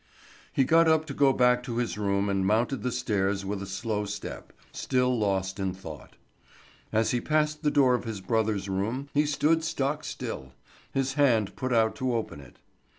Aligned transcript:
He 0.51 0.63
got 0.63 0.87
up 0.87 1.05
to 1.05 1.13
go 1.13 1.31
back 1.31 1.61
to 1.61 1.77
his 1.77 1.95
room 1.95 2.27
and 2.27 2.43
mounted 2.43 2.81
the 2.81 2.91
stairs 2.91 3.45
with 3.45 3.61
a 3.61 3.67
slow 3.67 4.05
step, 4.05 4.51
still 4.71 5.15
lost 5.15 5.59
in 5.59 5.75
thought. 5.75 6.15
As 6.91 7.11
he 7.11 7.21
passed 7.21 7.61
the 7.61 7.69
door 7.69 7.93
of 7.93 8.05
his 8.05 8.19
brother's 8.19 8.67
room 8.67 9.09
he 9.13 9.27
stood 9.27 9.63
stock 9.63 10.03
still, 10.03 10.53
his 10.91 11.13
hand 11.13 11.55
put 11.55 11.71
out 11.71 11.95
to 11.97 12.15
open 12.15 12.39
it. 12.39 12.57